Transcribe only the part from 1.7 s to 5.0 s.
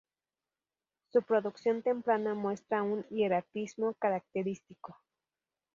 temprana muestra un hieratismo característico.